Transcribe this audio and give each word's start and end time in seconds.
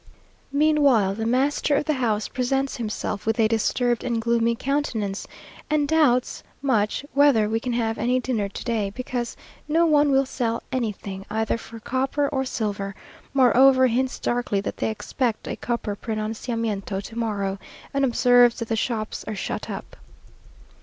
Meanwhile 0.51 1.13
the 1.13 1.27
master 1.27 1.75
of 1.75 1.85
the 1.85 1.93
house 2.01 2.27
presents 2.27 2.77
himself 2.77 3.27
with 3.27 3.39
a 3.39 3.47
disturbed 3.47 4.03
and 4.03 4.19
gloomy 4.19 4.55
countenance, 4.55 5.27
and 5.69 5.87
doubts 5.87 6.41
much 6.59 7.05
whether 7.13 7.47
we 7.47 7.59
can 7.59 7.73
have 7.73 7.99
any 7.99 8.19
dinner 8.19 8.49
to 8.49 8.63
day, 8.63 8.89
because 8.89 9.37
no 9.67 9.85
one 9.85 10.09
will 10.11 10.25
sell 10.25 10.63
anything, 10.71 11.23
either 11.29 11.55
for 11.55 11.79
copper 11.79 12.27
or 12.29 12.45
silver; 12.45 12.95
moreover 13.35 13.85
hints 13.85 14.17
darkly 14.17 14.59
that 14.59 14.77
they 14.77 14.89
expect 14.89 15.47
a 15.47 15.55
copper 15.55 15.95
pronuniciamiento 15.95 16.99
to 17.03 17.15
morrow; 17.15 17.59
and 17.93 18.03
observes 18.03 18.57
that 18.57 18.69
the 18.69 18.75
shops 18.75 19.23
are 19.27 19.35
shut 19.35 19.69
up. 19.69 19.95